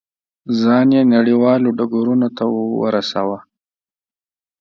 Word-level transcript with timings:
ځان 0.59 0.87
یې 0.95 1.01
نړیوالو 1.15 1.69
ډګرونو 1.77 2.27
ته 2.37 2.43
ورساوه. 2.81 3.39